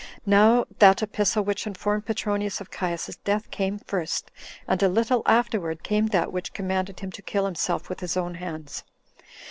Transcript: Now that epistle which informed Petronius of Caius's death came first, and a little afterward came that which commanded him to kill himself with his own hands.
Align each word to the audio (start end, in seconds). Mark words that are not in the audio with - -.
Now 0.25 0.65
that 0.79 1.03
epistle 1.03 1.43
which 1.43 1.67
informed 1.67 2.07
Petronius 2.07 2.59
of 2.59 2.71
Caius's 2.71 3.17
death 3.17 3.51
came 3.51 3.77
first, 3.77 4.31
and 4.67 4.81
a 4.81 4.89
little 4.89 5.21
afterward 5.27 5.83
came 5.83 6.07
that 6.07 6.33
which 6.33 6.53
commanded 6.53 7.01
him 7.01 7.11
to 7.11 7.21
kill 7.21 7.45
himself 7.45 7.87
with 7.87 7.99
his 7.99 8.17
own 8.17 8.33
hands. 8.33 8.83